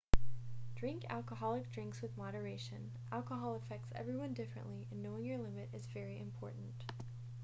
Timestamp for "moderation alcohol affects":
2.17-3.91